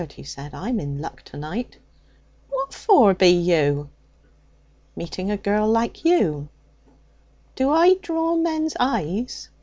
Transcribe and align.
he 0.13 0.23
said, 0.23 0.51
'I'm 0.51 0.79
in 0.79 0.99
luck 0.99 1.21
to 1.25 1.37
night!' 1.37 1.77
'What 2.49 2.73
for 2.73 3.13
be 3.13 3.27
you?' 3.27 3.89
'Meeting 4.95 5.29
a 5.29 5.37
girl 5.37 5.67
like 5.69 6.03
you.' 6.03 6.49
'Do 7.55 7.69
I 7.69 7.93
draw 8.01 8.35
men's 8.35 8.75
eyes?' 8.79 9.51